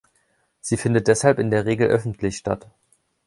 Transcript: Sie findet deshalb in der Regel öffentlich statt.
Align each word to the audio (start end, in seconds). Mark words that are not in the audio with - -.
Sie 0.61 0.77
findet 0.77 1.07
deshalb 1.07 1.37
in 1.37 1.51
der 1.51 1.65
Regel 1.67 1.87
öffentlich 1.87 2.35
statt. 2.37 2.67